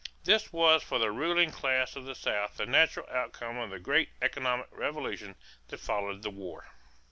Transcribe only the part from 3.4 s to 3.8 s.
of the